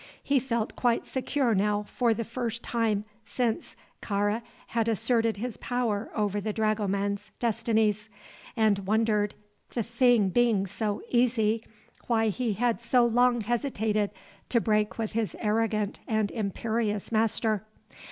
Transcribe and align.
He 0.23 0.39
felt 0.39 0.75
quite 0.75 1.05
secure 1.05 1.53
now 1.53 1.83
for 1.83 2.11
the 2.15 2.23
first 2.23 2.63
time 2.63 3.05
since 3.23 3.75
Kāra 4.01 4.41
had 4.69 4.87
asserted 4.87 5.37
his 5.37 5.57
power 5.57 6.09
over 6.15 6.41
the 6.41 6.51
dragoman's 6.51 7.29
destinies, 7.37 8.09
and 8.57 8.87
wondered 8.87 9.35
the 9.75 9.83
thing 9.83 10.29
being 10.29 10.65
so 10.65 11.03
easy 11.09 11.63
why 12.07 12.29
he 12.29 12.53
had 12.53 12.81
so 12.81 13.05
long 13.05 13.41
hesitated 13.41 14.09
to 14.49 14.59
break 14.59 14.97
with 14.97 15.11
his 15.11 15.35
arrogant 15.39 15.99
and 16.07 16.31
imperious 16.31 17.11
master. 17.11 17.63